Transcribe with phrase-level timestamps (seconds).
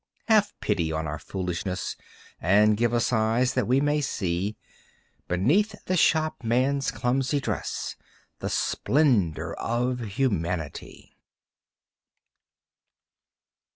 [0.29, 1.95] Have pity on our foolishness
[2.39, 4.57] And give us eyes, that we may see
[5.27, 7.95] Beneath the shopman's clumsy dress
[8.39, 11.19] The splendor of humanity!